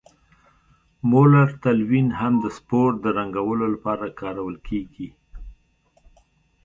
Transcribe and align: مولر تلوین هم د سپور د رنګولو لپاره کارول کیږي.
مولر 1.09 1.49
تلوین 1.63 2.07
هم 2.19 2.33
د 2.43 2.45
سپور 2.57 2.89
د 3.03 3.05
رنګولو 3.17 3.65
لپاره 3.73 4.05
کارول 4.21 4.55
کیږي. 4.67 5.09